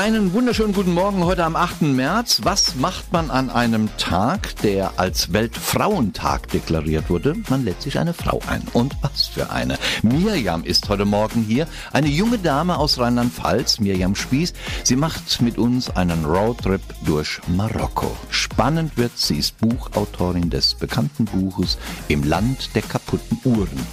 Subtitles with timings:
[0.00, 1.82] Einen wunderschönen guten Morgen heute am 8.
[1.82, 2.40] März.
[2.42, 7.36] Was macht man an einem Tag, der als Weltfrauentag deklariert wurde?
[7.50, 8.62] Man lädt sich eine Frau ein.
[8.72, 9.76] Und was für eine.
[10.00, 11.66] Mirjam ist heute Morgen hier.
[11.92, 14.54] Eine junge Dame aus Rheinland-Pfalz, Mirjam Spieß.
[14.84, 18.16] Sie macht mit uns einen Roadtrip durch Marokko.
[18.30, 21.76] Spannend wird, sie ist Buchautorin des bekannten Buches
[22.08, 23.86] Im Land der kaputten Uhren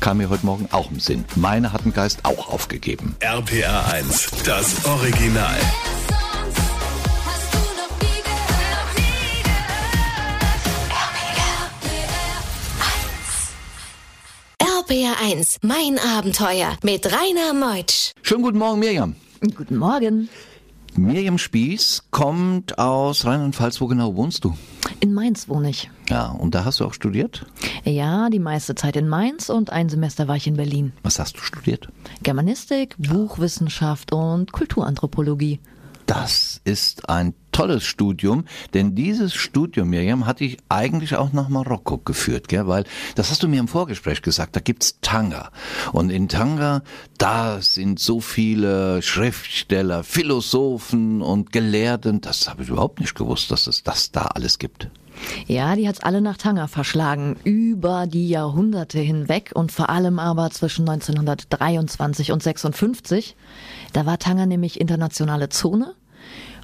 [0.00, 1.24] kam mir heute Morgen auch im Sinn.
[1.36, 3.14] Meine hat den Geist auch aufgegeben.
[3.20, 5.58] RPR 1, das Original.
[14.58, 18.12] RPR 1, mein Abenteuer mit Rainer Meutsch.
[18.22, 19.14] Schönen guten Morgen, Mirjam.
[19.54, 20.28] Guten Morgen.
[20.96, 23.80] Mirjam Spieß kommt aus Rheinland-Pfalz.
[23.80, 24.54] Wo genau wohnst du?
[25.00, 25.90] In Mainz wohne ich.
[26.08, 27.46] Ja, und da hast du auch studiert?
[27.84, 30.92] Ja, die meiste Zeit in Mainz und ein Semester war ich in Berlin.
[31.02, 31.88] Was hast du studiert?
[32.22, 35.60] Germanistik, Buchwissenschaft und Kulturanthropologie.
[36.06, 41.98] Das ist ein tolles Studium, denn dieses Studium, Miriam, hatte ich eigentlich auch nach Marokko
[41.98, 42.66] geführt, gell?
[42.66, 42.84] weil
[43.14, 45.50] das hast du mir im Vorgespräch gesagt, da gibt's Tanga
[45.92, 46.82] und in Tanga,
[47.18, 53.66] da sind so viele Schriftsteller, Philosophen und Gelehrten, das habe ich überhaupt nicht gewusst, dass
[53.66, 54.88] es das da alles gibt.
[55.46, 60.50] Ja, die hat's alle nach Tanga verschlagen, über die Jahrhunderte hinweg und vor allem aber
[60.50, 63.36] zwischen 1923 und 56.
[63.92, 65.94] Da war Tanga nämlich internationale Zone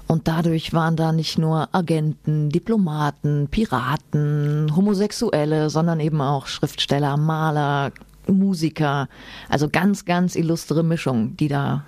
[0.07, 7.93] und dadurch waren da nicht nur Agenten, Diplomaten, Piraten, Homosexuelle, sondern eben auch Schriftsteller, Maler,
[8.29, 9.09] Musiker.
[9.49, 11.84] Also ganz, ganz illustre Mischung, die da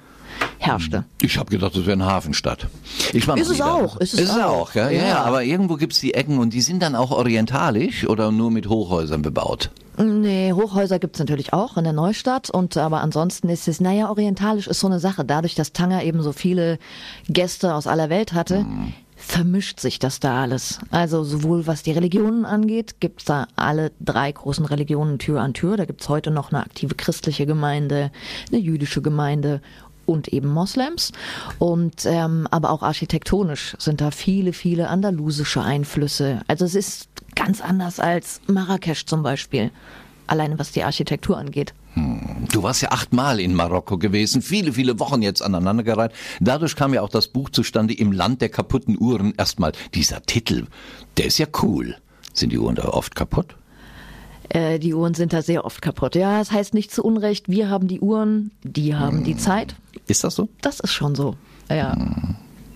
[0.59, 1.05] herrschte.
[1.23, 2.67] Ich habe gedacht, das wäre eine Hafenstadt.
[3.13, 4.71] Ich war Ist es auch, ist es ist es auch.
[4.71, 5.03] auch, ja, ja.
[5.07, 5.25] Ja.
[5.25, 9.23] Aber irgendwo gibt's die Ecken und die sind dann auch orientalisch oder nur mit Hochhäusern
[9.23, 9.71] bebaut.
[10.01, 14.69] Nee, Hochhäuser gibt's natürlich auch in der Neustadt und aber ansonsten ist es, naja, orientalisch
[14.69, 15.25] ist so eine Sache.
[15.25, 16.79] Dadurch, dass Tanger eben so viele
[17.29, 18.65] Gäste aus aller Welt hatte,
[19.17, 20.79] vermischt sich das da alles.
[20.93, 25.77] Also sowohl was die Religionen angeht, gibt's da alle drei großen Religionen Tür an Tür.
[25.77, 28.13] Da gibt's heute noch eine aktive christliche Gemeinde,
[28.53, 29.61] eine jüdische Gemeinde
[30.09, 31.13] und eben Moslems.
[31.59, 36.41] Und ähm, aber auch architektonisch sind da viele, viele andalusische Einflüsse.
[36.49, 39.71] Also es ist ganz anders als Marrakesch zum Beispiel.
[40.27, 41.73] Alleine was die Architektur angeht.
[42.53, 46.13] Du warst ja achtmal in Marokko gewesen, viele, viele Wochen jetzt aneinandergereiht.
[46.39, 49.35] Dadurch kam ja auch das Buch zustande, Im Land der kaputten Uhren.
[49.37, 50.67] Erstmal dieser Titel,
[51.17, 51.97] der ist ja cool.
[52.35, 53.57] Sind die Uhren da oft kaputt?
[54.51, 56.15] Äh, die Uhren sind da sehr oft kaputt.
[56.15, 59.75] Ja, das heißt nicht zu Unrecht, wir haben die Uhren, die haben die Zeit.
[60.09, 60.49] Ist das so?
[60.61, 61.37] Das ist schon so.
[61.71, 61.97] Ja.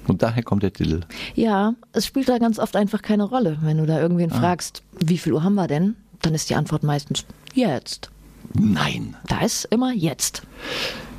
[0.06, 1.00] Und daher kommt der Titel.
[1.34, 3.59] Ja, es spielt da ganz oft einfach keine Rolle.
[3.62, 5.97] Wenn du da irgendwen fragst, wie viel Uhr haben wir denn?
[6.20, 8.10] Dann ist die Antwort meistens jetzt.
[8.54, 9.16] Nein.
[9.26, 10.43] Da ist immer jetzt.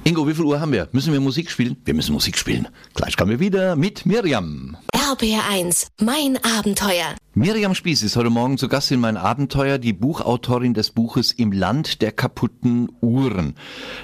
[0.04, 0.88] Ingo, wie viel Uhr haben wir?
[0.92, 1.78] Müssen wir Musik spielen?
[1.86, 2.68] Wir müssen Musik spielen.
[2.94, 4.78] Gleich kommen wir wieder mit Miriam.
[5.14, 7.14] RPR 1, mein Abenteuer.
[7.36, 11.52] Miriam Spieß ist heute Morgen zu Gast in mein Abenteuer, die Buchautorin des Buches Im
[11.52, 13.54] Land der kaputten Uhren.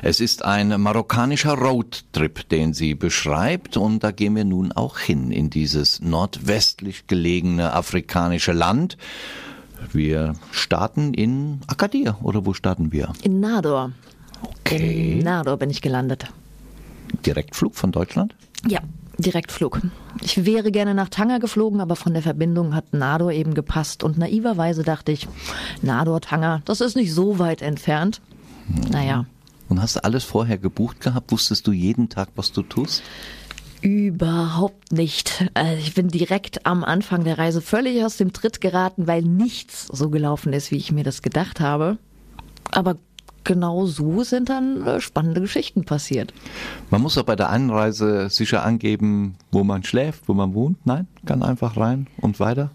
[0.03, 5.31] Es ist ein marokkanischer Roadtrip, den sie beschreibt und da gehen wir nun auch hin
[5.31, 8.95] in dieses nordwestlich gelegene afrikanische Land.
[9.91, 13.13] Wir starten in Agadir oder wo starten wir?
[13.23, 13.93] In Nador.
[14.43, 15.13] Okay.
[15.13, 16.27] In Nador bin ich gelandet.
[17.25, 18.35] Direktflug von Deutschland?
[18.67, 18.81] Ja,
[19.19, 19.81] Direktflug.
[20.21, 24.03] Ich wäre gerne nach Tanger geflogen, aber von der Verbindung hat Nador eben gepasst.
[24.03, 25.27] Und naiverweise dachte ich,
[25.81, 28.21] Nador, Tanger, das ist nicht so weit entfernt.
[28.91, 29.25] Naja,
[29.67, 31.31] Und hast du alles vorher gebucht gehabt?
[31.31, 33.03] Wusstest du jeden Tag, was du tust?
[33.81, 35.49] überhaupt nicht.
[35.53, 39.87] Also ich bin direkt am Anfang der Reise völlig aus dem Tritt geraten, weil nichts
[39.87, 41.97] so gelaufen ist, wie ich mir das gedacht habe.
[42.71, 42.97] Aber
[43.43, 46.33] genau so sind dann äh, spannende Geschichten passiert.
[46.89, 50.85] Man muss auch bei der Einreise sicher angeben, wo man schläft, wo man wohnt.
[50.85, 52.71] Nein, kann einfach rein und weiter.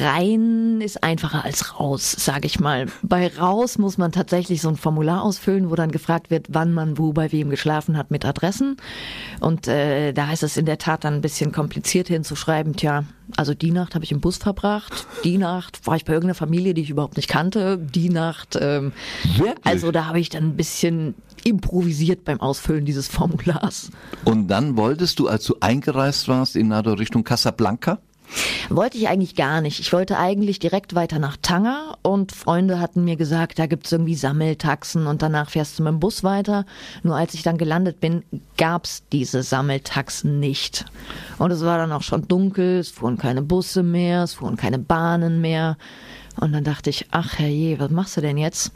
[0.00, 2.86] Rein ist einfacher als raus, sage ich mal.
[3.02, 6.98] Bei raus muss man tatsächlich so ein Formular ausfüllen, wo dann gefragt wird, wann man
[6.98, 8.76] wo bei wem geschlafen hat mit Adressen.
[9.40, 13.04] Und äh, da ist es in der Tat dann ein bisschen kompliziert hinzuschreiben, tja,
[13.36, 16.72] also die Nacht habe ich im Bus verbracht, die Nacht war ich bei irgendeiner Familie,
[16.74, 18.92] die ich überhaupt nicht kannte, die Nacht, ähm,
[19.36, 19.56] Wirklich?
[19.64, 21.14] also da habe ich dann ein bisschen
[21.44, 23.90] improvisiert beim Ausfüllen dieses Formulars.
[24.24, 27.97] Und dann wolltest du, als du eingereist warst in Richtung Casablanca?
[28.68, 29.80] Wollte ich eigentlich gar nicht.
[29.80, 34.14] Ich wollte eigentlich direkt weiter nach Tanger und Freunde hatten mir gesagt, da gibt's irgendwie
[34.14, 36.66] Sammeltaxen und danach fährst du mit dem Bus weiter.
[37.02, 38.22] Nur als ich dann gelandet bin,
[38.56, 40.84] gab's diese Sammeltaxen nicht.
[41.38, 44.78] Und es war dann auch schon dunkel, es fuhren keine Busse mehr, es fuhren keine
[44.78, 45.76] Bahnen mehr.
[46.40, 48.72] Und dann dachte ich, ach herrje, was machst du denn jetzt?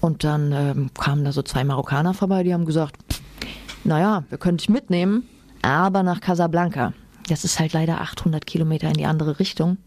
[0.00, 2.96] Und dann ähm, kamen da so zwei Marokkaner vorbei, die haben gesagt,
[3.84, 5.28] naja, wir können dich mitnehmen,
[5.62, 6.92] aber nach Casablanca.
[7.28, 9.78] Das ist halt leider 800 Kilometer in die andere Richtung.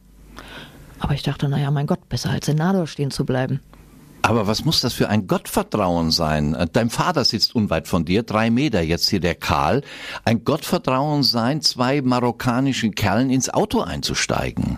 [0.99, 3.61] Aber ich dachte, naja, mein Gott, besser als in Nador stehen zu bleiben.
[4.21, 6.55] Aber was muss das für ein Gottvertrauen sein?
[6.73, 9.81] Dein Vater sitzt unweit von dir, drei Meter, jetzt hier der Karl.
[10.25, 14.77] Ein Gottvertrauen sein, zwei marokkanischen Kerlen ins Auto einzusteigen.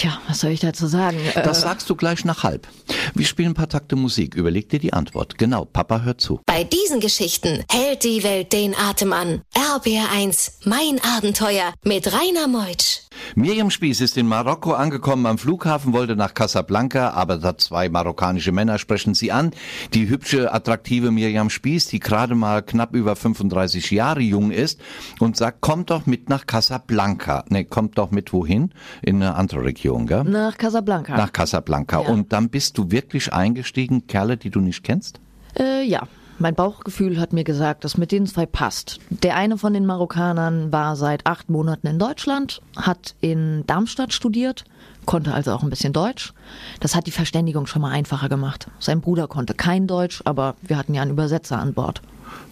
[0.00, 1.18] Tja, was soll ich dazu sagen?
[1.34, 2.66] Das Äh, sagst du gleich nach halb.
[3.14, 4.34] Wir spielen ein paar Takte Musik.
[4.34, 5.36] Überleg dir die Antwort.
[5.36, 6.40] Genau, Papa hört zu.
[6.46, 9.42] Bei diesen Geschichten hält die Welt den Atem an.
[9.54, 13.00] RBR1, mein Abenteuer mit Rainer Meutsch.
[13.34, 18.50] Miriam Spieß ist in Marokko angekommen am Flughafen, wollte nach Casablanca, aber da zwei marokkanische
[18.50, 19.52] Männer sprechen sie an.
[19.94, 24.80] Die hübsche, attraktive Miriam Spieß, die gerade mal knapp über 35 Jahre jung ist
[25.20, 27.44] und sagt, kommt doch mit nach Casablanca.
[27.48, 28.72] Ne, kommt doch mit wohin?
[29.02, 30.24] In eine andere Region, gell?
[30.24, 31.16] nach Casablanca.
[31.16, 32.02] Nach Casablanca.
[32.02, 32.08] Ja.
[32.08, 35.20] Und dann bist du wirklich eingestiegen, Kerle, die du nicht kennst?
[35.58, 36.06] Äh, ja,
[36.40, 38.98] mein Bauchgefühl hat mir gesagt, dass mit den zwei passt.
[39.10, 44.64] Der eine von den Marokkanern war seit acht Monaten in Deutschland, hat in Darmstadt studiert,
[45.06, 46.32] konnte also auch ein bisschen Deutsch.
[46.80, 48.68] Das hat die Verständigung schon mal einfacher gemacht.
[48.78, 52.00] Sein Bruder konnte kein Deutsch, aber wir hatten ja einen Übersetzer an Bord.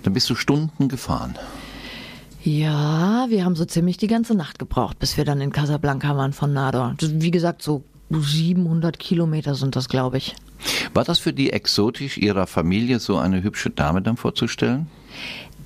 [0.03, 1.37] Dann bist du Stunden gefahren.
[2.45, 6.33] Ja, wir haben so ziemlich die ganze Nacht gebraucht, bis wir dann in Casablanca waren
[6.33, 6.95] von Nador.
[7.01, 10.35] Wie gesagt, so 700 Kilometer sind das, glaube ich.
[10.95, 14.89] War das für die exotisch, ihrer Familie so eine hübsche Dame dann vorzustellen?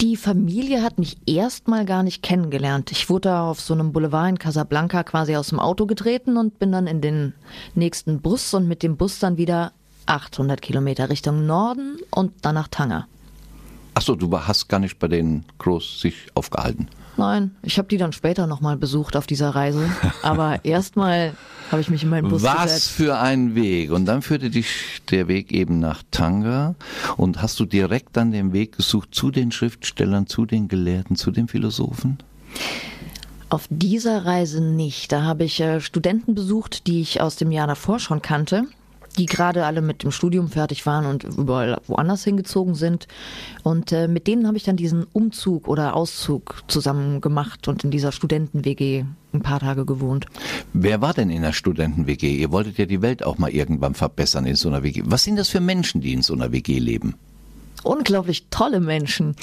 [0.00, 2.91] Die Familie hat mich erstmal gar nicht kennengelernt.
[2.91, 6.59] Ich wurde da auf so einem Boulevard in Casablanca quasi aus dem Auto getreten und
[6.59, 7.35] bin dann in den
[7.75, 9.73] nächsten Bus und mit dem Bus dann wieder
[10.06, 13.06] 800 Kilometer Richtung Norden und dann nach Tanger.
[13.95, 16.88] Ach so, du hast gar nicht bei denen groß sich aufgehalten.
[17.17, 19.91] Nein, ich habe die dann später nochmal besucht auf dieser Reise.
[20.23, 21.35] Aber erstmal
[21.70, 22.91] habe ich mich in meinen Bus Was gesetzt.
[22.91, 23.91] für ein Weg.
[23.93, 26.75] Und dann führte dich der Weg eben nach Tanga.
[27.17, 31.31] Und hast du direkt dann den Weg gesucht zu den Schriftstellern, zu den Gelehrten, zu
[31.31, 32.19] den Philosophen?
[33.49, 35.12] Auf dieser Reise nicht.
[35.12, 38.64] Da habe ich äh, Studenten besucht, die ich aus dem Jahr davor schon kannte,
[39.19, 43.09] die gerade alle mit dem Studium fertig waren und überall woanders hingezogen sind.
[43.62, 47.91] Und äh, mit denen habe ich dann diesen Umzug oder Auszug zusammen gemacht und in
[47.91, 49.05] dieser Studenten-WG
[49.35, 50.26] ein paar Tage gewohnt.
[50.73, 52.37] Wer war denn in der Studenten-WG?
[52.37, 55.03] Ihr wolltet ja die Welt auch mal irgendwann verbessern in so einer WG.
[55.05, 57.14] Was sind das für Menschen, die in so einer WG leben?
[57.85, 59.35] unglaublich tolle Menschen.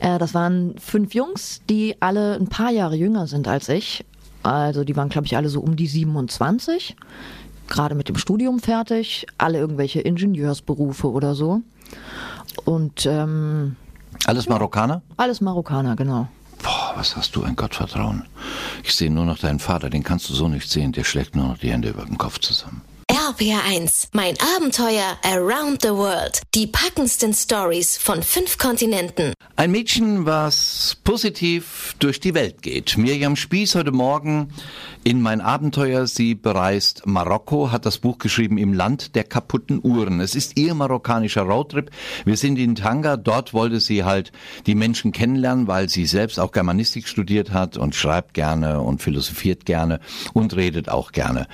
[0.00, 4.04] Äh, das waren fünf Jungs, die alle ein paar Jahre jünger sind als ich.
[4.42, 6.96] Also die waren, glaube ich, alle so um die 27.
[7.68, 9.26] Gerade mit dem Studium fertig.
[9.38, 11.60] Alle irgendwelche Ingenieursberufe oder so.
[12.64, 13.76] Und ähm,
[14.26, 15.02] Alles Marokkaner?
[15.16, 16.28] alles Marokkaner, genau.
[16.62, 18.24] Boah, was hast du ein Gottvertrauen.
[18.84, 20.92] Ich sehe nur noch deinen Vater, den kannst du so nicht sehen.
[20.92, 22.80] Der schlägt nur noch die Hände über den Kopf zusammen.
[23.24, 26.42] RPR1, mein Abenteuer around the world.
[26.54, 29.32] Die packendsten Stories von fünf Kontinenten.
[29.56, 32.98] Ein Mädchen, was positiv durch die Welt geht.
[32.98, 34.52] Miriam Spieß heute Morgen
[35.04, 36.06] in mein Abenteuer.
[36.06, 40.20] Sie bereist Marokko, hat das Buch geschrieben im Land der kaputten Uhren.
[40.20, 41.90] Es ist ihr marokkanischer Roadtrip.
[42.26, 43.16] Wir sind in Tanga.
[43.16, 44.32] Dort wollte sie halt
[44.66, 49.64] die Menschen kennenlernen, weil sie selbst auch Germanistik studiert hat und schreibt gerne und philosophiert
[49.64, 50.00] gerne
[50.34, 51.46] und redet auch gerne.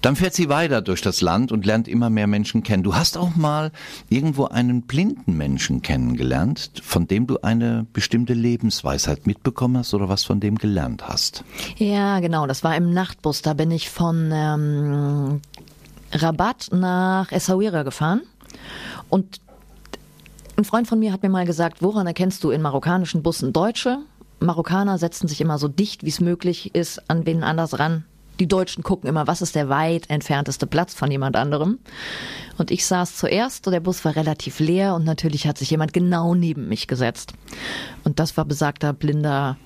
[0.00, 2.82] Dann fährt sie weiter durch das Land und lernt immer mehr Menschen kennen.
[2.82, 3.72] Du hast auch mal
[4.08, 10.24] irgendwo einen blinden Menschen kennengelernt, von dem du eine bestimmte Lebensweisheit mitbekommen hast oder was
[10.24, 11.44] von dem gelernt hast.
[11.76, 12.46] Ja, genau.
[12.46, 13.42] Das war im Nachtbus.
[13.42, 15.40] Da bin ich von ähm,
[16.12, 18.22] Rabat nach Essaouira gefahren.
[19.08, 19.40] Und
[20.56, 23.98] ein Freund von mir hat mir mal gesagt, woran erkennst du in marokkanischen Bussen Deutsche?
[24.40, 28.04] Marokkaner setzen sich immer so dicht, wie es möglich ist, an wen anders ran.
[28.40, 31.78] Die Deutschen gucken immer, was ist der weit entfernteste Platz von jemand anderem.
[32.58, 35.92] Und ich saß zuerst und der Bus war relativ leer und natürlich hat sich jemand
[35.92, 37.32] genau neben mich gesetzt.
[38.02, 39.56] Und das war besagter blinder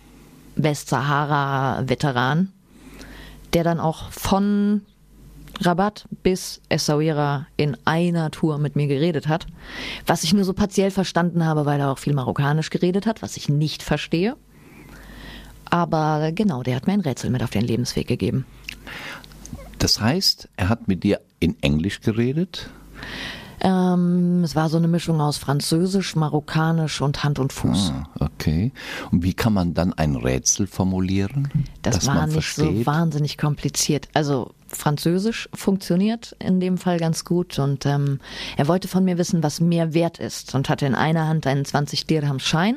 [0.56, 2.52] Westsahara-Veteran,
[3.54, 4.82] der dann auch von
[5.60, 9.46] Rabat bis Essaouira in einer Tour mit mir geredet hat,
[10.06, 13.36] was ich nur so partiell verstanden habe, weil er auch viel Marokkanisch geredet hat, was
[13.36, 14.36] ich nicht verstehe.
[15.70, 18.46] Aber genau, der hat mir ein Rätsel mit auf den Lebensweg gegeben.
[19.78, 22.70] Das heißt, er hat mit dir in Englisch geredet?
[23.60, 27.92] Ähm, es war so eine Mischung aus Französisch, Marokkanisch und Hand und Fuß.
[27.94, 28.72] Ah, okay.
[29.10, 31.48] Und wie kann man dann ein Rätsel formulieren?
[31.82, 32.86] Das war nicht so versteht?
[32.86, 34.08] wahnsinnig kompliziert.
[34.14, 38.20] Also Französisch funktioniert in dem Fall ganz gut und ähm,
[38.56, 41.64] er wollte von mir wissen, was mehr wert ist und hatte in einer Hand einen
[41.64, 42.76] 20 Dirham Schein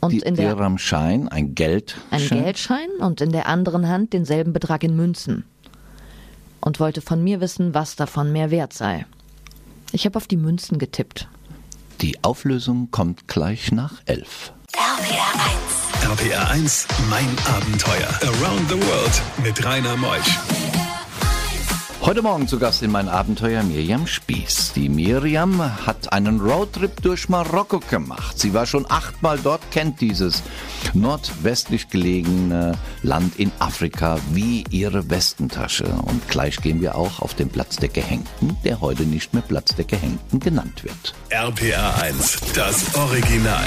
[0.00, 1.96] und Die, in der Dirham Schein, ein Geld.
[2.10, 5.44] einen Geldschein und in der anderen Hand denselben Betrag in Münzen
[6.60, 9.06] und wollte von mir wissen, was davon mehr wert sei.
[9.94, 11.28] Ich habe auf die Münzen getippt.
[12.00, 14.52] Die Auflösung kommt gleich nach elf.
[14.72, 16.20] RPR 1.
[16.20, 18.08] RPR 1, mein Abenteuer.
[18.22, 20.36] Around the World mit Rainer Meusch.
[22.06, 24.74] Heute Morgen zu Gast in mein Abenteuer Miriam Spieß.
[24.74, 28.38] Die Miriam hat einen Roadtrip durch Marokko gemacht.
[28.38, 30.42] Sie war schon achtmal dort, kennt dieses
[30.92, 35.86] nordwestlich gelegene Land in Afrika wie ihre Westentasche.
[35.86, 39.74] Und gleich gehen wir auch auf den Platz der Gehängten, der heute nicht mehr Platz
[39.74, 41.14] der Gehängten genannt wird.
[41.30, 43.64] RPR 1, das Original.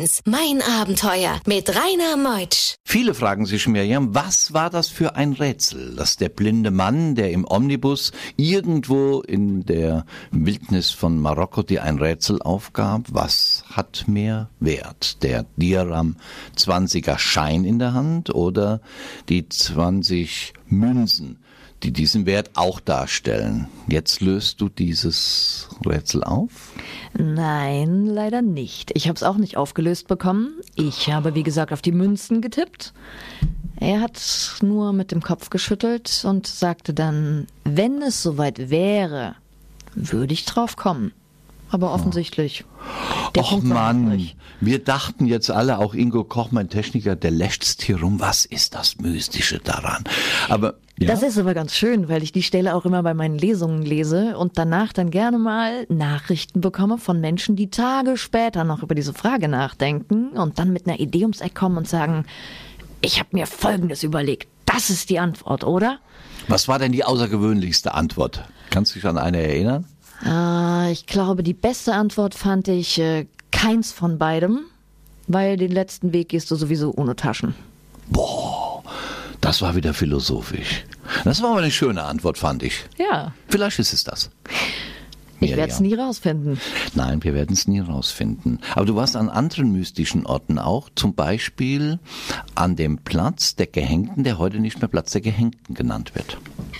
[0.00, 2.76] 1, mein Abenteuer mit Rainer Meutsch.
[2.84, 7.32] Viele fragen sich, Miriam, was war das für ein Rätsel, dass der blinde Mann, der
[7.32, 14.48] im Omnibus irgendwo in der Wildnis von Marokko dir ein Rätsel aufgab, was hat mehr
[14.58, 15.22] Wert?
[15.22, 16.16] Der Dirham
[16.56, 18.80] 20er Schein in der Hand oder
[19.28, 21.40] die 20 Münzen,
[21.82, 23.68] die diesen Wert auch darstellen?
[23.88, 26.72] Jetzt löst du dieses Rätsel auf?
[27.16, 28.90] Nein, leider nicht.
[28.94, 30.60] Ich habe es auch nicht aufgelöst bekommen.
[30.74, 32.92] Ich habe, wie gesagt, auf die Münzen getippt.
[33.80, 34.20] Er hat
[34.62, 39.36] nur mit dem Kopf geschüttelt und sagte dann, wenn es soweit wäre,
[39.94, 41.12] würde ich drauf kommen.
[41.70, 42.64] Aber offensichtlich.
[43.34, 44.28] Der Och Mann,
[44.60, 48.18] wir dachten jetzt alle, auch Ingo Koch, mein Techniker, der lächzt hier rum.
[48.18, 50.04] Was ist das Mystische daran?
[50.48, 53.38] Aber ja, Das ist aber ganz schön, weil ich die Stelle auch immer bei meinen
[53.38, 58.82] Lesungen lese und danach dann gerne mal Nachrichten bekomme von Menschen, die Tage später noch
[58.82, 62.26] über diese Frage nachdenken und dann mit einer Idee ums Eck kommen und sagen,
[63.00, 64.48] ich habe mir Folgendes überlegt.
[64.66, 65.98] Das ist die Antwort, oder?
[66.48, 68.44] was war denn die außergewöhnlichste Antwort?
[68.70, 69.84] Kannst du dich an eine erinnern?
[70.22, 70.28] Äh,
[70.90, 74.60] ich glaube, die beste Antwort fand ich äh, keins von beidem,
[75.26, 77.54] weil den letzten Weg gehst du sowieso ohne Taschen.
[78.08, 78.82] Boah,
[79.40, 80.84] das war wieder philosophisch.
[81.24, 82.84] Das war aber eine schöne Antwort, fand ich.
[82.98, 84.30] Ja, Vielleicht ist es das.
[85.40, 86.58] Ich werde es nie rausfinden.
[86.94, 88.60] Nein, wir werden es nie rausfinden.
[88.74, 91.98] Aber du warst an anderen mystischen Orten auch, zum Beispiel
[92.54, 96.38] an dem Platz der Gehängten, der heute nicht mehr Platz der Gehängten genannt wird.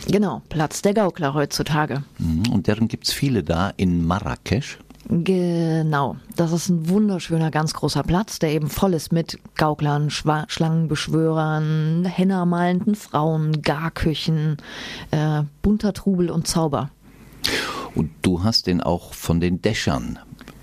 [0.08, 2.04] Genau, Platz der Gaukler heutzutage.
[2.18, 4.78] Mhm, Und deren gibt's viele da in Marrakesch.
[5.12, 10.44] Genau, das ist ein wunderschöner, ganz großer Platz, der eben voll ist mit Gauklern, Schwa
[10.46, 14.58] Schlangenbeschwörern, hennermalenden Frauen, Garküchen,
[15.10, 16.90] äh, bunter Trubel und Zauber.
[17.94, 20.18] Und du hast den auch von den Dächern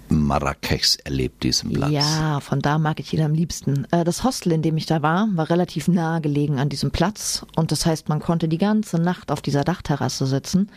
[0.10, 1.92] Marrakechs erlebt, diesen Platz.
[1.92, 3.86] Ja, von da mag ich ihn am liebsten.
[3.92, 7.46] Äh, das Hostel, in dem ich da war, war relativ nahe gelegen an diesem Platz
[7.56, 10.70] und das heißt, man konnte die ganze Nacht auf dieser Dachterrasse sitzen.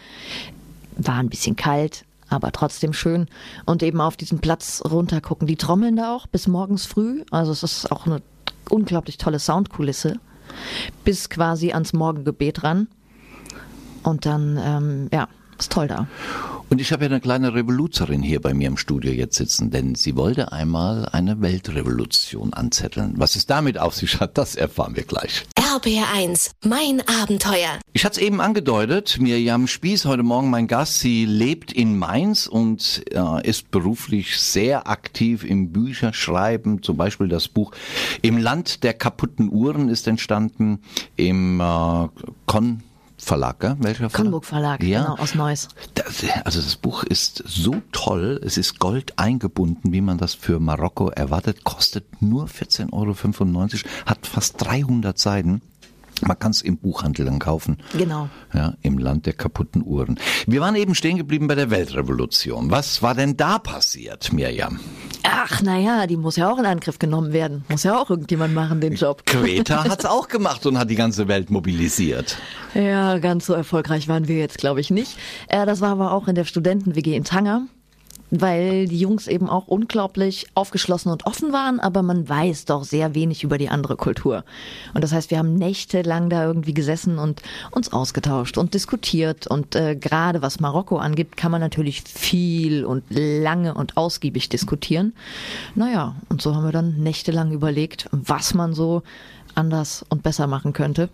[0.97, 3.28] War ein bisschen kalt, aber trotzdem schön
[3.66, 5.47] und eben auf diesen Platz runtergucken.
[5.47, 8.23] Die trommeln da auch bis morgens früh, also es ist auch eine
[8.69, 10.19] unglaublich tolle Soundkulisse
[11.04, 12.88] bis quasi ans Morgengebet ran.
[14.02, 15.28] Und dann, ähm, ja,
[15.60, 16.06] ist toll da.
[16.70, 19.96] Und ich habe ja eine kleine Revoluzerin hier bei mir im Studio jetzt sitzen, denn
[19.96, 23.14] sie wollte einmal eine Weltrevolution anzetteln.
[23.16, 25.46] Was es damit auf sich hat, das erfahren wir gleich.
[25.56, 27.80] RPR 1, mein Abenteuer.
[27.92, 32.46] Ich hatte es eben angedeutet, Mirjam Spieß, heute Morgen mein Gast, sie lebt in Mainz
[32.46, 36.84] und äh, ist beruflich sehr aktiv im Bücherschreiben.
[36.84, 37.72] Zum Beispiel das Buch
[38.22, 40.82] Im Land der kaputten Uhren ist entstanden
[41.16, 42.08] im äh,
[42.46, 42.84] Con
[43.20, 43.76] Verlag, gell?
[43.78, 44.12] welcher Verlag?
[44.14, 45.02] Konburg Verlag, ja.
[45.02, 45.68] genau, aus Neuss.
[45.94, 50.58] Das, also das Buch ist so toll, es ist Gold eingebunden, wie man das für
[50.58, 53.68] Marokko erwartet, kostet nur 14,95 Euro,
[54.06, 55.62] hat fast 300 Seiten.
[56.22, 57.78] Man kann es im Buchhandel dann kaufen.
[57.96, 58.28] Genau.
[58.52, 60.18] Ja, im Land der kaputten Uhren.
[60.46, 62.70] Wir waren eben stehen geblieben bei der Weltrevolution.
[62.70, 64.80] Was war denn da passiert, Mirjam?
[65.24, 67.64] Ach, naja, die muss ja auch in Angriff genommen werden.
[67.68, 69.24] Muss ja auch irgendjemand machen, den Job.
[69.26, 72.38] Greta hat's auch gemacht und hat die ganze Welt mobilisiert.
[72.74, 75.16] Ja, ganz so erfolgreich waren wir jetzt, glaube ich, nicht.
[75.48, 77.66] Äh, das war aber auch in der Studenten-WG in Tanger.
[78.30, 83.14] Weil die Jungs eben auch unglaublich aufgeschlossen und offen waren, aber man weiß doch sehr
[83.14, 84.44] wenig über die andere Kultur.
[84.94, 89.46] Und das heißt, wir haben nächtelang da irgendwie gesessen und uns ausgetauscht und diskutiert.
[89.46, 95.12] Und äh, gerade was Marokko angeht, kann man natürlich viel und lange und ausgiebig diskutieren.
[95.75, 99.02] Naja, und so haben wir dann nächtelang überlegt, was man so
[99.54, 101.08] anders und besser machen könnte.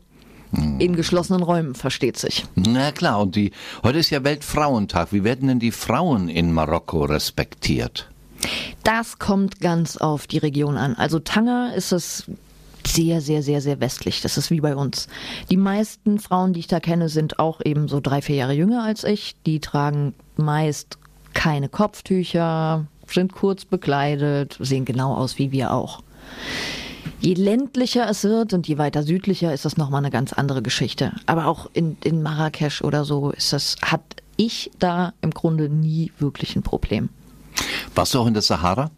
[0.52, 2.46] In geschlossenen Räumen, versteht sich.
[2.54, 5.12] Na klar, und die, heute ist ja Weltfrauentag.
[5.12, 8.08] Wie werden denn die Frauen in Marokko respektiert?
[8.84, 10.94] Das kommt ganz auf die Region an.
[10.94, 12.24] Also Tanger ist es
[12.86, 14.20] sehr, sehr, sehr, sehr westlich.
[14.20, 15.08] Das ist wie bei uns.
[15.50, 18.84] Die meisten Frauen, die ich da kenne, sind auch eben so drei, vier Jahre jünger
[18.84, 19.34] als ich.
[19.44, 20.98] Die tragen meist
[21.34, 26.02] keine Kopftücher, sind kurz bekleidet, sehen genau aus wie wir auch.
[27.26, 31.12] Je ländlicher es wird und je weiter südlicher ist das nochmal eine ganz andere Geschichte.
[31.26, 34.00] Aber auch in, in Marrakesch oder so ist das, hat
[34.37, 37.09] ich da im Grunde nie wirklich ein Problem.
[37.97, 38.92] Warst du auch in der Sahara?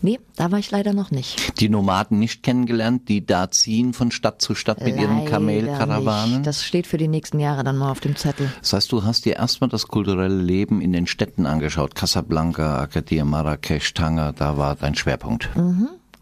[0.00, 1.60] Nee, da war ich leider noch nicht.
[1.60, 6.36] Die Nomaden nicht kennengelernt, die da ziehen von Stadt zu Stadt mit ihren Leider Kamelkarawanen?
[6.36, 6.46] nicht.
[6.46, 8.50] Das steht für die nächsten Jahre dann mal auf dem Zettel.
[8.62, 11.94] Das heißt, du hast dir erstmal das kulturelle Leben in den Städten angeschaut.
[11.94, 15.50] Casablanca, Agadir, Marrakesch, Tanger, da war dein Schwerpunkt.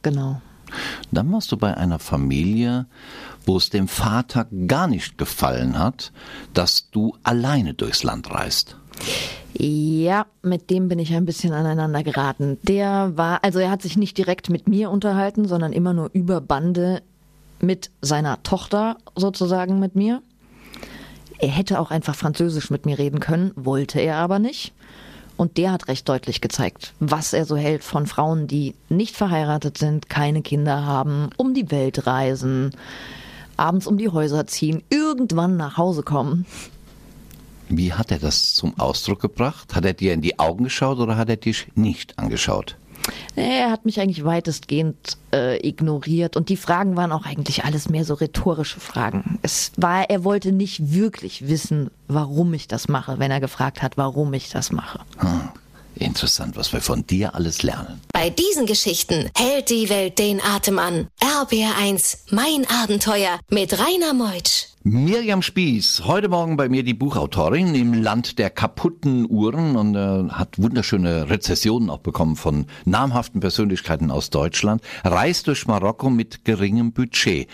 [0.02, 0.40] Genau.
[1.12, 2.86] Dann warst du bei einer Familie,
[3.46, 6.12] wo es dem Vater gar nicht gefallen hat,
[6.52, 8.76] dass du alleine durchs Land reist.
[9.56, 12.58] Ja, mit dem bin ich ein bisschen aneinander geraten.
[12.62, 16.40] Der war, also er hat sich nicht direkt mit mir unterhalten, sondern immer nur über
[16.40, 17.02] Bande
[17.60, 20.22] mit seiner Tochter sozusagen mit mir.
[21.38, 24.72] Er hätte auch einfach Französisch mit mir reden können, wollte er aber nicht.
[25.36, 29.78] Und der hat recht deutlich gezeigt, was er so hält von Frauen, die nicht verheiratet
[29.78, 32.70] sind, keine Kinder haben, um die Welt reisen,
[33.56, 36.46] abends um die Häuser ziehen, irgendwann nach Hause kommen.
[37.68, 39.74] Wie hat er das zum Ausdruck gebracht?
[39.74, 42.76] Hat er dir in die Augen geschaut oder hat er dich nicht angeschaut?
[43.36, 48.04] Er hat mich eigentlich weitestgehend äh, ignoriert und die Fragen waren auch eigentlich alles mehr
[48.04, 49.38] so rhetorische Fragen.
[49.42, 53.96] Es war, er wollte nicht wirklich wissen, warum ich das mache, wenn er gefragt hat,
[53.96, 55.00] warum ich das mache.
[55.18, 55.48] Hm.
[55.96, 58.00] Interessant, was wir von dir alles lernen.
[58.12, 61.06] Bei diesen Geschichten hält die Welt den Atem an.
[61.20, 64.73] RBR1, mein Abenteuer mit Rainer Meutsch.
[64.86, 70.28] Miriam Spieß, heute Morgen bei mir die Buchautorin im Land der kaputten Uhren und äh,
[70.30, 76.92] hat wunderschöne Rezessionen auch bekommen von namhaften Persönlichkeiten aus Deutschland, reist durch Marokko mit geringem
[76.92, 77.48] Budget.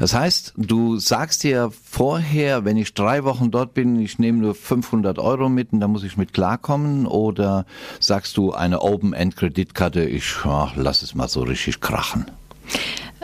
[0.00, 4.56] Das heißt, du sagst dir vorher, wenn ich drei Wochen dort bin, ich nehme nur
[4.56, 7.66] 500 Euro mit und da muss ich mit klarkommen oder
[8.00, 12.26] sagst du eine Open-End-Kreditkarte, ich ja, lass es mal so richtig krachen.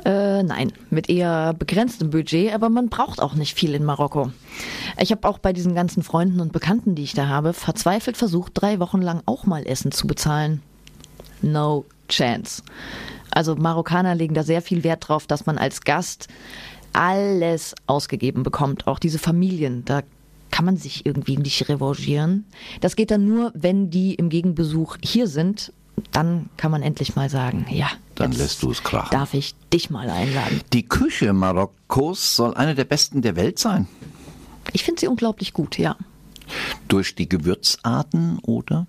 [0.05, 4.33] Äh, nein, mit eher begrenztem Budget, aber man braucht auch nicht viel in Marokko.
[4.99, 8.53] Ich habe auch bei diesen ganzen Freunden und Bekannten, die ich da habe, verzweifelt versucht,
[8.55, 10.63] drei Wochen lang auch mal Essen zu bezahlen.
[11.43, 12.63] No chance.
[13.31, 16.29] Also Marokkaner legen da sehr viel Wert drauf, dass man als Gast
[16.93, 18.87] alles ausgegeben bekommt.
[18.87, 20.03] Auch diese Familien, da
[20.51, 22.47] kann man sich irgendwie nicht revanchieren.
[22.81, 25.73] Das geht dann nur, wenn die im Gegenbesuch hier sind.
[26.13, 29.11] Dann kann man endlich mal sagen, ja, Dann lässt du es krachen.
[29.13, 30.61] Darf ich dich mal einladen?
[30.73, 33.87] Die Küche Marokkos soll eine der besten der Welt sein.
[34.73, 35.97] Ich finde sie unglaublich gut, ja.
[36.89, 38.87] Durch die Gewürzarten oder?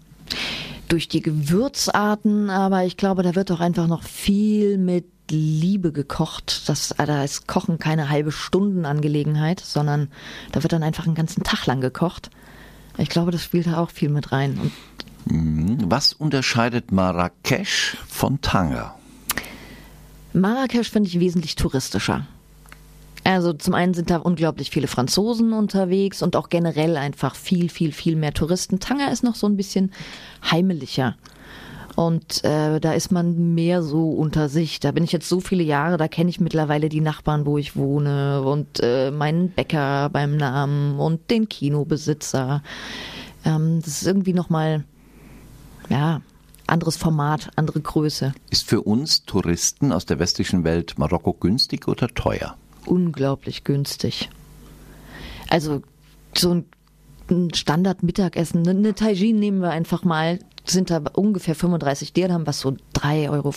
[0.88, 6.64] Durch die Gewürzarten, aber ich glaube, da wird auch einfach noch viel mit Liebe gekocht.
[6.68, 10.10] Das, äh, da ist Kochen keine halbe Stundenangelegenheit, sondern
[10.52, 12.30] da wird dann einfach einen ganzen Tag lang gekocht.
[12.98, 14.60] Ich glaube, das spielt da auch viel mit rein.
[14.60, 14.72] Und
[15.92, 18.96] Was unterscheidet Marrakesch von Tanger?
[20.32, 22.28] Marrakesch finde ich wesentlich touristischer.
[23.26, 27.92] Also zum einen sind da unglaublich viele Franzosen unterwegs und auch generell einfach viel, viel,
[27.92, 28.80] viel mehr Touristen.
[28.80, 29.92] Tanger ist noch so ein bisschen
[30.50, 31.18] heimelicher.
[31.98, 34.80] Und äh, da ist man mehr so unter sich.
[34.80, 37.76] Da bin ich jetzt so viele Jahre, da kenne ich mittlerweile die Nachbarn, wo ich
[37.76, 42.64] wohne und äh, meinen Bäcker beim Namen und den Kinobesitzer.
[43.44, 44.86] Ähm, das ist irgendwie nochmal,
[45.92, 46.22] ja,
[46.68, 48.34] anderes Format, andere Größe.
[48.50, 52.56] Ist für uns Touristen aus der westlichen Welt Marokko günstig oder teuer?
[52.86, 54.30] unglaublich günstig.
[55.50, 55.82] Also
[56.36, 56.66] so ein,
[57.30, 62.60] ein Standard-Mittagessen, eine, eine Tagine nehmen wir einfach mal, sind da ungefähr 35 Dirham, was
[62.60, 63.54] so 3,50 Euro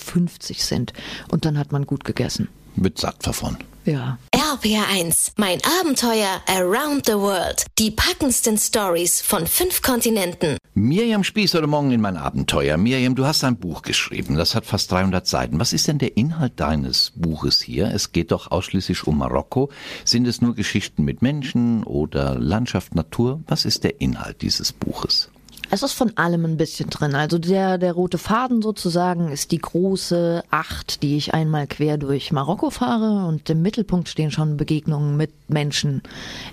[0.56, 0.92] sind.
[1.30, 2.48] Und dann hat man gut gegessen.
[2.76, 3.56] Wird satt davon.
[3.84, 4.18] Ja.
[4.32, 7.66] RPR1, mein Abenteuer around the world.
[7.78, 10.56] Die packendsten Stories von fünf Kontinenten.
[10.74, 12.78] Miriam Spieß heute Morgen in mein Abenteuer.
[12.78, 15.60] Miriam, du hast ein Buch geschrieben, das hat fast 300 Seiten.
[15.60, 17.92] Was ist denn der Inhalt deines Buches hier?
[17.92, 19.70] Es geht doch ausschließlich um Marokko.
[20.04, 23.40] Sind es nur Geschichten mit Menschen oder Landschaft, Natur?
[23.46, 25.30] Was ist der Inhalt dieses Buches?
[25.74, 27.16] Es ist von allem ein bisschen drin.
[27.16, 32.30] Also der, der rote Faden sozusagen ist die große Acht, die ich einmal quer durch
[32.30, 36.04] Marokko fahre und im Mittelpunkt stehen schon Begegnungen mit Menschen.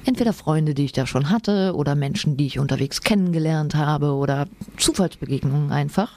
[0.06, 4.48] Entweder Freunde, die ich da schon hatte oder Menschen, die ich unterwegs kennengelernt habe oder
[4.78, 6.14] Zufallsbegegnungen einfach.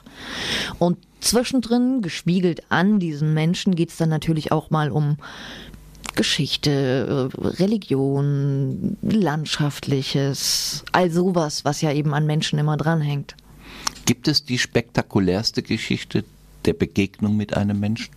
[0.79, 5.17] Und zwischendrin, gespiegelt an diesen Menschen, geht's dann natürlich auch mal um
[6.15, 13.35] Geschichte, äh, Religion, Landschaftliches, all sowas, was ja eben an Menschen immer dranhängt.
[14.05, 16.23] Gibt es die spektakulärste Geschichte
[16.65, 18.13] der Begegnung mit einem Menschen?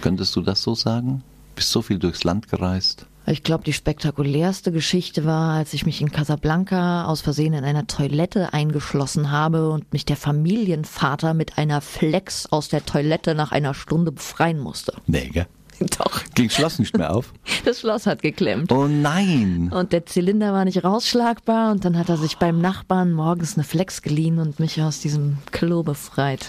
[0.00, 1.22] Könntest du das so sagen?
[1.54, 3.06] Bist so viel durchs Land gereist?
[3.26, 7.86] Ich glaube, die spektakulärste Geschichte war, als ich mich in Casablanca aus Versehen in einer
[7.86, 13.74] Toilette eingeschlossen habe und mich der Familienvater mit einer Flex aus der Toilette nach einer
[13.74, 14.94] Stunde befreien musste.
[15.06, 15.46] Nee, gell?
[15.98, 16.22] Doch.
[16.34, 17.32] Ging Schloss nicht mehr auf?
[17.64, 18.72] Das Schloss hat geklemmt.
[18.72, 19.70] Oh nein.
[19.74, 23.64] Und der Zylinder war nicht rausschlagbar und dann hat er sich beim Nachbarn morgens eine
[23.64, 26.46] Flex geliehen und mich aus diesem Klo befreit.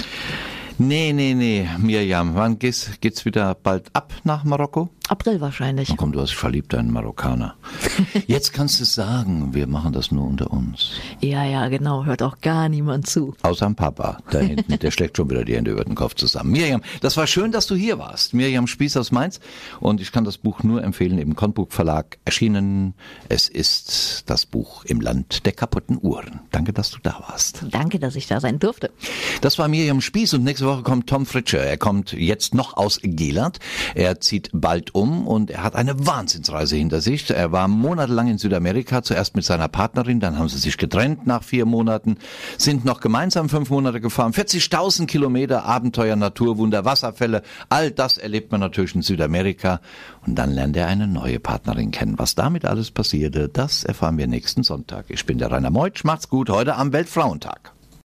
[0.77, 4.89] Nee, nee, nee, Mirjam, wann geht's, geht's wieder bald ab nach Marokko?
[5.09, 5.95] April wahrscheinlich.
[5.97, 7.55] Komm, du hast dich verliebt, einen Marokkaner.
[8.27, 10.91] Jetzt kannst du sagen, wir machen das nur unter uns.
[11.19, 13.33] Ja, ja, genau, hört auch gar niemand zu.
[13.41, 16.51] Außer dem Papa da hinten, der schlägt schon wieder die Hände über den Kopf zusammen.
[16.51, 18.35] Mirjam, das war schön, dass du hier warst.
[18.35, 19.39] Mirjam Spieß aus Mainz
[19.79, 22.93] und ich kann das Buch nur empfehlen, im Kontbuch Verlag erschienen.
[23.29, 26.41] Es ist das Buch im Land der kaputten Uhren.
[26.51, 27.65] Danke, dass du da warst.
[27.71, 28.91] Danke, dass ich da sein durfte.
[29.41, 31.63] Das war Mirjam Spieß und nächste Woche kommt Tom Fritscher.
[31.63, 33.57] Er kommt jetzt noch aus Geland.
[33.95, 37.29] Er zieht bald um und er hat eine Wahnsinnsreise hinter sich.
[37.29, 41.43] Er war monatelang in Südamerika, zuerst mit seiner Partnerin, dann haben sie sich getrennt nach
[41.43, 42.17] vier Monaten,
[42.57, 48.61] sind noch gemeinsam fünf Monate gefahren, 40.000 Kilometer Abenteuer, Naturwunder, Wasserfälle, all das erlebt man
[48.61, 49.81] natürlich in Südamerika
[50.27, 52.19] und dann lernt er eine neue Partnerin kennen.
[52.19, 55.05] Was damit alles passierte, das erfahren wir nächsten Sonntag.
[55.09, 57.78] Ich bin der Rainer Meutsch, macht's gut, heute am Weltfrauentag.